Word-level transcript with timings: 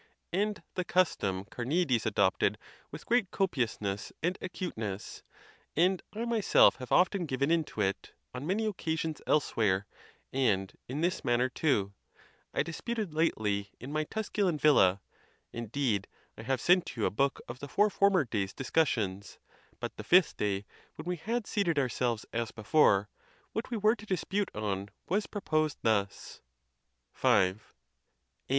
And 0.33 0.63
the 0.73 0.83
custom 0.83 1.45
Carneades 1.45 2.07
adopted 2.07 2.57
with 2.89 3.05
great 3.05 3.29
copiousness 3.29 4.11
and 4.23 4.35
acuteness, 4.41 5.21
and 5.75 6.01
I 6.11 6.25
myself 6.25 6.77
have 6.77 6.91
often 6.91 7.27
given 7.27 7.51
in 7.51 7.63
to 7.65 7.81
it 7.81 8.13
on 8.33 8.47
many 8.47 8.65
occasions 8.65 9.21
elsewhere, 9.27 9.85
and 10.33 10.75
in 10.87 11.01
this 11.01 11.23
manner, 11.23 11.49
too, 11.49 11.93
I 12.51 12.63
dis 12.63 12.81
uted 12.81 13.13
lately, 13.13 13.69
in 13.79 13.93
my 13.93 14.05
Tusculan 14.05 14.57
villa; 14.57 15.01
indeed,I 15.53 16.41
have 16.41 16.59
sent 16.59 16.95
you 16.97 17.05
a 17.05 17.11
book 17.11 17.39
of 17.47 17.59
the 17.59 17.67
four 17.67 17.91
former 17.91 18.25
days' 18.25 18.53
discussions; 18.55 19.37
but 19.79 19.97
the 19.97 20.03
fifth 20.03 20.35
day, 20.35 20.65
when 20.95 21.05
we 21.05 21.17
had 21.17 21.45
seated 21.45 21.77
ourselves 21.77 22.25
as 22.33 22.49
before, 22.49 23.07
what 23.53 23.69
we 23.69 23.77
were 23.77 23.95
to 23.97 24.07
dispute 24.07 24.49
on 24.55 24.89
was 25.07 25.27
proposed 25.27 25.77
thus: 25.83 26.41
V. 27.13 27.27
A. 27.27 27.55